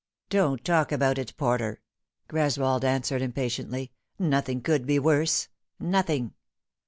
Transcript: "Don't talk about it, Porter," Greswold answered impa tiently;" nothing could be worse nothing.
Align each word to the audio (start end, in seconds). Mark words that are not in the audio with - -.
"Don't 0.31 0.65
talk 0.65 0.91
about 0.91 1.19
it, 1.19 1.37
Porter," 1.37 1.79
Greswold 2.27 2.83
answered 2.83 3.21
impa 3.21 3.45
tiently;" 3.45 3.91
nothing 4.17 4.59
could 4.59 4.87
be 4.87 4.97
worse 4.97 5.47
nothing. 5.79 6.33